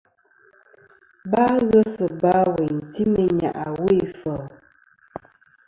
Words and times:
Ba 1.31 1.45
ghes 1.69 1.93
ba 2.21 2.35
wêyn 2.53 2.77
ti 2.91 3.01
meyn 3.13 3.31
nyàʼ 3.39 3.57
awo 3.65 3.85
ifeli. 4.01 4.47